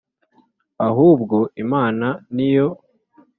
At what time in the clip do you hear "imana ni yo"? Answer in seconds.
1.63-2.67